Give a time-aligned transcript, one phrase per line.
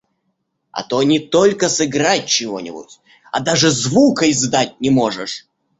[0.71, 2.99] А то, не только сыграть чего-нибудь,
[3.31, 5.45] а даже звука издать не можешь!